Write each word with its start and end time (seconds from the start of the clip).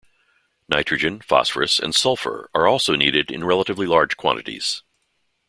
Nitrogen, 0.67 1.21
phosphorus, 1.21 1.77
and 1.77 1.93
sulfur 1.93 2.49
are 2.55 2.65
also 2.65 2.95
needed 2.95 3.29
in 3.29 3.43
relatively 3.43 3.85
large 3.85 4.17
quantities. 4.17 4.81